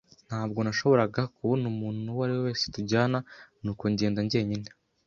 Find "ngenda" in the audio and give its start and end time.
3.93-4.19